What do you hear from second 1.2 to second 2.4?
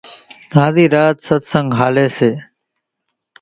ستسنڳ هاليَ سي۔